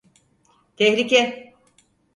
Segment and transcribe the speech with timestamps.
[0.77, 1.21] Tehlike!